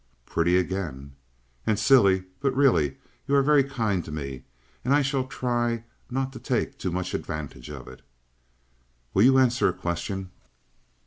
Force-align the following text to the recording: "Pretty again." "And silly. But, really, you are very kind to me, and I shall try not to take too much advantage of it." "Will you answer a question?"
"Pretty 0.25 0.57
again." 0.57 1.11
"And 1.67 1.77
silly. 1.77 2.23
But, 2.39 2.55
really, 2.55 2.97
you 3.27 3.35
are 3.35 3.43
very 3.43 3.63
kind 3.63 4.03
to 4.03 4.11
me, 4.11 4.45
and 4.83 4.95
I 4.95 5.03
shall 5.03 5.25
try 5.27 5.83
not 6.09 6.33
to 6.33 6.39
take 6.39 6.79
too 6.79 6.89
much 6.89 7.13
advantage 7.13 7.69
of 7.69 7.87
it." 7.87 8.01
"Will 9.13 9.21
you 9.21 9.37
answer 9.37 9.67
a 9.69 9.73
question?" 9.73 10.31